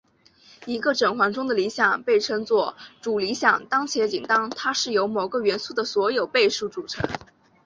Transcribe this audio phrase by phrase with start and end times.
[0.65, 7.07] 一个整环中的理想被称作主理想当且仅当它是由某个元素的所有倍数组成。